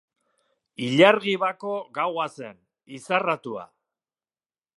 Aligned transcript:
Ilargi 0.85 1.35
bako 1.45 1.75
gaua 1.99 2.27
zen, 2.39 2.59
izarratua. 3.01 3.69